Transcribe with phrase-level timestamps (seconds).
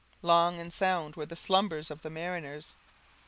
[0.23, 2.73] Long and sound were the slumbers of the mariners.